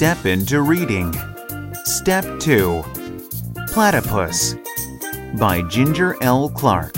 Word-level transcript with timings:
step 0.00 0.24
into 0.24 0.62
reading. 0.62 1.12
Step 1.84 2.24
2 2.40 2.82
Platypus 3.68 4.54
by 5.38 5.60
Ginger 5.68 6.16
L. 6.22 6.48
Clark. 6.48 6.94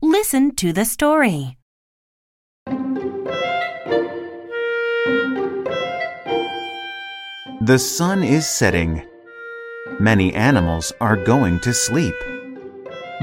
Listen 0.00 0.56
to 0.56 0.72
the 0.72 0.86
story. 0.86 1.58
The 7.60 7.78
sun 7.78 8.22
is 8.22 8.48
setting. 8.48 9.06
Many 10.00 10.34
animals 10.34 10.92
are 11.00 11.16
going 11.16 11.60
to 11.60 11.72
sleep. 11.72 12.14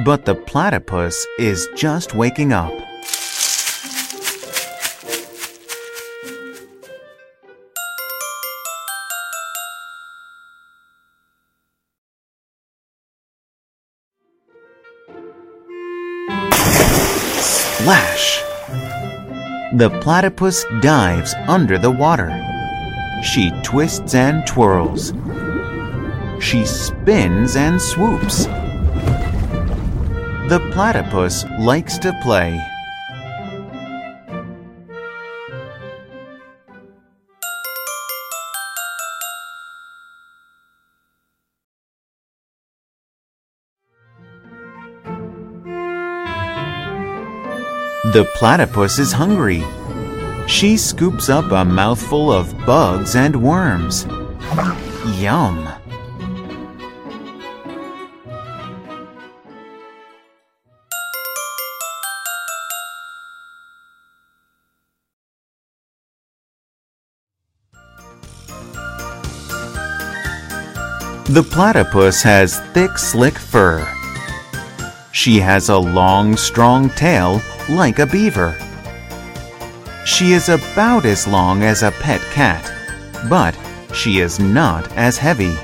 But 0.05 0.23
the 0.23 0.35
platypus 0.35 1.27
is 1.37 1.67
just 1.75 2.15
waking 2.15 2.53
up. 2.53 2.71
Splash! 17.41 18.41
The 19.73 19.89
platypus 20.01 20.65
dives 20.81 21.33
under 21.49 21.77
the 21.77 21.91
water. 21.91 22.29
She 23.23 23.51
twists 23.61 24.15
and 24.15 24.47
twirls. 24.47 25.11
She 26.41 26.65
spins 26.65 27.55
and 27.55 27.79
swoops. 27.79 28.45
The 30.49 30.59
platypus 30.73 31.45
likes 31.59 31.97
to 31.99 32.11
play. 32.23 32.59
The 48.11 48.27
platypus 48.35 48.99
is 48.99 49.13
hungry. 49.13 49.63
She 50.47 50.75
scoops 50.75 51.29
up 51.29 51.51
a 51.51 51.63
mouthful 51.63 52.29
of 52.29 52.53
bugs 52.65 53.15
and 53.15 53.41
worms. 53.41 54.05
Yum! 55.15 55.70
The 71.31 71.43
platypus 71.43 72.21
has 72.23 72.59
thick, 72.73 72.97
slick 72.97 73.39
fur. 73.39 73.87
She 75.13 75.39
has 75.39 75.69
a 75.69 75.77
long, 75.77 76.35
strong 76.35 76.89
tail 76.89 77.41
like 77.69 77.99
a 77.99 78.05
beaver. 78.05 78.53
She 80.05 80.33
is 80.33 80.49
about 80.49 81.05
as 81.05 81.25
long 81.25 81.63
as 81.63 81.83
a 81.83 81.91
pet 81.91 82.19
cat, 82.33 82.69
but 83.29 83.57
she 83.93 84.19
is 84.19 84.41
not 84.41 84.91
as 84.97 85.17
heavy. 85.17 85.55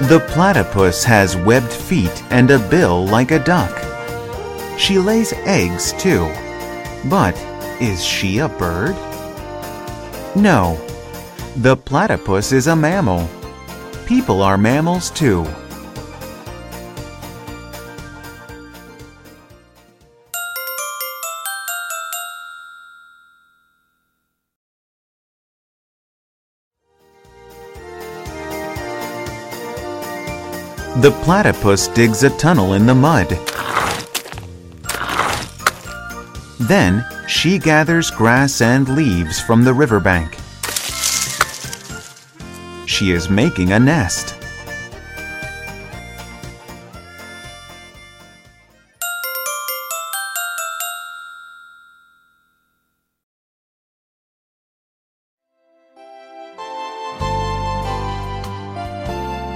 The 0.00 0.18
platypus 0.28 1.04
has 1.04 1.36
webbed 1.36 1.72
feet 1.72 2.22
and 2.30 2.50
a 2.50 2.58
bill 2.68 3.06
like 3.06 3.30
a 3.30 3.38
duck. 3.38 3.70
She 4.76 4.98
lays 4.98 5.32
eggs 5.44 5.92
too. 5.92 6.26
But 7.08 7.36
is 7.80 8.04
she 8.04 8.38
a 8.38 8.48
bird? 8.48 8.96
No. 10.34 10.76
The 11.56 11.76
platypus 11.76 12.50
is 12.50 12.66
a 12.66 12.74
mammal. 12.74 13.30
People 14.04 14.42
are 14.42 14.58
mammals 14.58 15.10
too. 15.10 15.46
The 30.96 31.10
platypus 31.24 31.88
digs 31.88 32.22
a 32.22 32.30
tunnel 32.38 32.74
in 32.74 32.86
the 32.86 32.94
mud. 32.94 33.28
Then 36.60 37.04
she 37.26 37.58
gathers 37.58 38.12
grass 38.12 38.60
and 38.60 38.88
leaves 38.88 39.40
from 39.40 39.64
the 39.64 39.74
riverbank. 39.74 40.38
She 42.86 43.10
is 43.10 43.28
making 43.28 43.72
a 43.72 43.80
nest. 43.80 44.33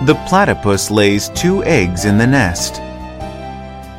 The 0.08 0.14
platypus 0.26 0.90
lays 0.90 1.28
two 1.34 1.62
eggs 1.64 2.06
in 2.06 2.16
the 2.16 2.26
nest. 2.26 2.76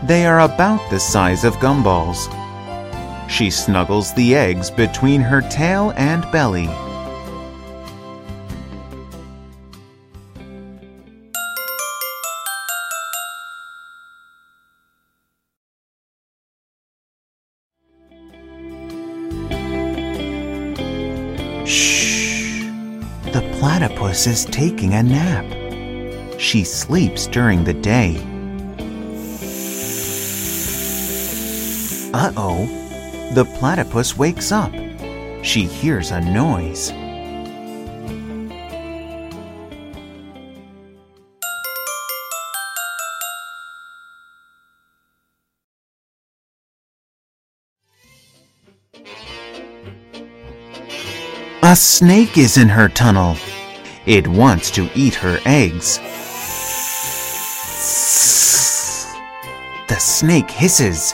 They 0.07 0.25
are 0.25 0.39
about 0.39 0.89
the 0.89 0.99
size 0.99 1.43
of 1.43 1.53
gumballs. 1.57 2.25
She 3.29 3.51
snuggles 3.51 4.11
the 4.15 4.33
eggs 4.33 4.71
between 4.71 5.21
her 5.21 5.41
tail 5.41 5.93
and 5.97 6.23
belly. 6.31 6.65
Shh! 21.67 22.63
The 23.31 23.47
platypus 23.59 24.25
is 24.25 24.45
taking 24.45 24.95
a 24.95 25.03
nap. 25.03 25.58
She 26.39 26.63
sleeps 26.63 27.27
during 27.27 27.65
the 27.65 27.73
day. 27.73 28.15
Uh 32.13 32.31
oh, 32.37 32.65
the 33.33 33.43
platypus 33.59 34.17
wakes 34.17 34.53
up. 34.53 34.71
She 35.43 35.65
hears 35.65 36.11
a 36.11 36.21
noise. 36.21 36.91
A 51.61 51.75
snake 51.75 52.37
is 52.37 52.57
in 52.57 52.69
her 52.69 52.87
tunnel. 52.87 53.35
It 54.05 54.25
wants 54.27 54.71
to 54.71 54.89
eat 54.95 55.13
her 55.15 55.37
eggs. 55.45 55.99
The 59.99 60.05
snake 60.05 60.49
hisses. 60.49 61.13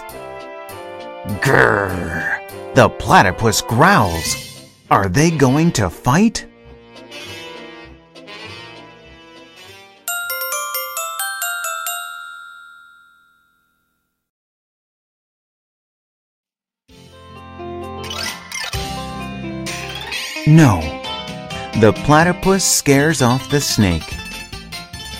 Grrr! 1.42 2.76
The 2.76 2.88
platypus 2.88 3.62
growls. 3.62 4.70
Are 4.92 5.10
they 5.10 5.32
going 5.32 5.72
to 5.72 5.90
fight? 5.90 6.46
No. 20.46 20.80
The 21.82 21.92
platypus 22.06 22.64
scares 22.64 23.24
off 23.24 23.50
the 23.50 23.60
snake. 23.60 24.14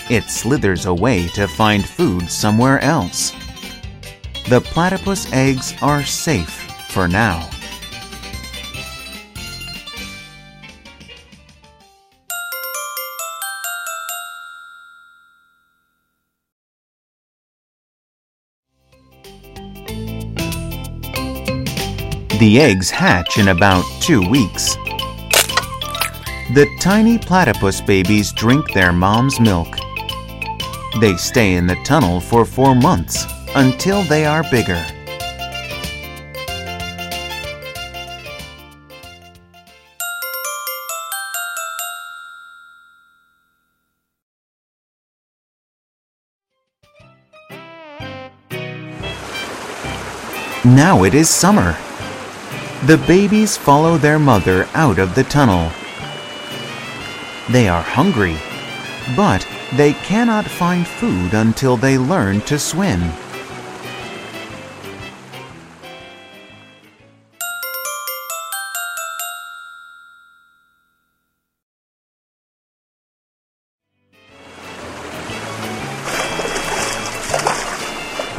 It 0.08 0.22
slithers 0.30 0.86
away 0.86 1.26
to 1.34 1.48
find 1.48 1.84
food 1.84 2.30
somewhere 2.30 2.78
else. 2.78 3.32
The 4.48 4.60
platypus 4.60 5.32
eggs 5.32 5.74
are 5.82 6.04
safe 6.04 6.70
for 6.90 7.08
now. 7.08 7.50
The 22.38 22.60
eggs 22.60 22.88
hatch 22.88 23.38
in 23.38 23.48
about 23.48 23.82
two 24.00 24.20
weeks. 24.30 24.76
The 26.54 26.68
tiny 26.80 27.18
platypus 27.18 27.80
babies 27.80 28.32
drink 28.32 28.72
their 28.72 28.92
mom's 28.92 29.40
milk. 29.40 29.76
They 31.00 31.16
stay 31.16 31.54
in 31.54 31.66
the 31.66 31.76
tunnel 31.84 32.20
for 32.20 32.44
four 32.44 32.76
months 32.76 33.26
until 33.56 34.02
they 34.02 34.26
are 34.26 34.42
bigger. 34.50 34.84
Now 50.66 51.04
it 51.04 51.14
is 51.14 51.30
summer. 51.30 51.74
The 52.84 53.02
babies 53.06 53.56
follow 53.56 53.96
their 53.96 54.18
mother 54.18 54.68
out 54.74 54.98
of 54.98 55.14
the 55.14 55.24
tunnel. 55.24 55.70
They 57.50 57.68
are 57.68 57.82
hungry, 57.82 58.36
but 59.16 59.48
they 59.76 59.94
cannot 59.94 60.44
find 60.44 60.86
food 60.86 61.32
until 61.32 61.78
they 61.78 61.96
learn 61.96 62.42
to 62.42 62.58
swim. 62.58 63.10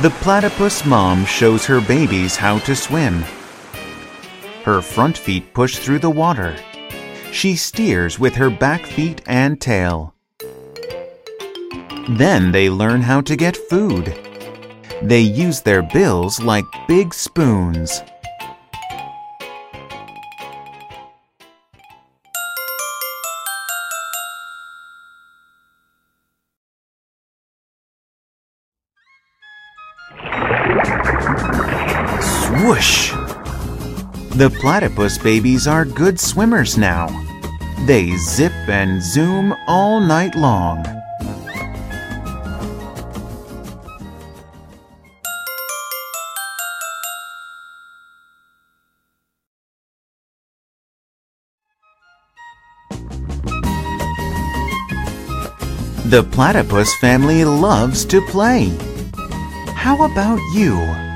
The 0.08 0.24
platypus 0.24 0.86
mom 0.86 1.26
shows 1.26 1.66
her 1.66 1.82
babies 1.82 2.38
how 2.38 2.60
to 2.60 2.78
swim. 2.78 3.26
Her 4.64 4.82
front 4.82 5.18
feet 5.18 5.54
push 5.54 5.80
through 5.80 6.00
the 6.00 6.10
water. 6.10 6.56
She 7.34 7.58
steers 7.58 8.18
with 8.18 8.34
her 8.36 8.50
back 8.50 8.86
feet 8.86 9.22
and 9.28 9.60
tail. 9.60 10.16
Then 12.08 12.54
they 12.54 12.70
learn 12.70 13.02
how 13.02 13.20
to 13.20 13.36
get 13.36 13.58
food. 13.58 14.18
They 15.02 15.20
use 15.20 15.60
their 15.60 15.84
bills 15.84 16.40
like 16.40 16.64
big 16.88 17.14
spoons. 17.14 18.02
Swoosh! 32.22 33.12
The 34.38 34.56
platypus 34.60 35.18
babies 35.18 35.68
are 35.68 35.86
good 35.86 36.20
swimmers 36.20 36.78
now. 36.78 37.08
They 37.86 38.16
zip 38.18 38.54
and 38.68 39.02
zoom 39.02 39.56
all 39.68 40.00
night 40.00 40.36
long. 40.36 40.84
The 56.06 56.24
platypus 56.32 56.96
family 56.98 57.44
loves 57.44 58.06
to 58.06 58.22
play. 58.22 58.70
How 59.76 60.04
about 60.04 60.40
you? 60.54 61.07